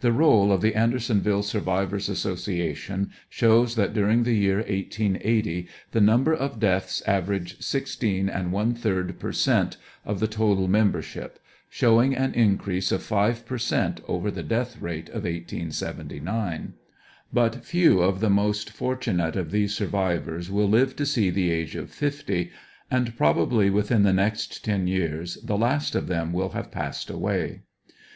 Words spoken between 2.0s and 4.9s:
Association shows that EX PRIS0NER8 AND PENSIONS, 191